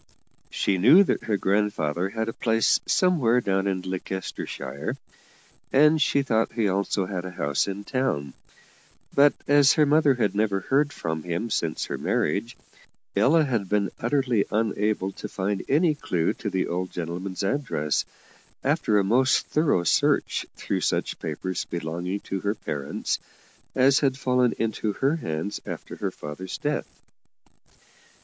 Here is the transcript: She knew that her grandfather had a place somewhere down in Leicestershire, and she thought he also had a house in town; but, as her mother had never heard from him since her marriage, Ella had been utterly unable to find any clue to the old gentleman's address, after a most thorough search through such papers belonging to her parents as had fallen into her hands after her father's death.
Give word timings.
She 0.49 0.79
knew 0.79 1.03
that 1.03 1.25
her 1.25 1.37
grandfather 1.37 2.09
had 2.09 2.27
a 2.27 2.33
place 2.33 2.79
somewhere 2.87 3.39
down 3.39 3.67
in 3.67 3.83
Leicestershire, 3.83 4.97
and 5.71 6.01
she 6.01 6.23
thought 6.23 6.53
he 6.53 6.67
also 6.67 7.05
had 7.05 7.23
a 7.23 7.29
house 7.29 7.67
in 7.67 7.83
town; 7.83 8.33
but, 9.13 9.35
as 9.47 9.73
her 9.73 9.85
mother 9.85 10.15
had 10.15 10.33
never 10.33 10.61
heard 10.61 10.91
from 10.91 11.21
him 11.21 11.51
since 11.51 11.85
her 11.85 11.99
marriage, 11.99 12.57
Ella 13.15 13.43
had 13.43 13.69
been 13.69 13.91
utterly 13.99 14.43
unable 14.49 15.11
to 15.11 15.29
find 15.29 15.63
any 15.69 15.93
clue 15.93 16.33
to 16.33 16.49
the 16.49 16.65
old 16.65 16.89
gentleman's 16.89 17.43
address, 17.43 18.03
after 18.63 18.97
a 18.97 19.03
most 19.03 19.45
thorough 19.49 19.83
search 19.83 20.47
through 20.55 20.81
such 20.81 21.19
papers 21.19 21.65
belonging 21.65 22.21
to 22.21 22.39
her 22.39 22.55
parents 22.55 23.19
as 23.75 23.99
had 23.99 24.17
fallen 24.17 24.55
into 24.57 24.93
her 24.93 25.17
hands 25.17 25.61
after 25.67 25.97
her 25.97 26.09
father's 26.09 26.57
death. 26.57 26.87